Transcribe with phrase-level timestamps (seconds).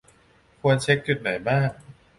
[0.59, 1.69] ควรเช็กจุดไหนบ้าง